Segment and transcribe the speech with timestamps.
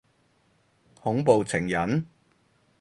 [0.95, 2.07] 恐怖情人？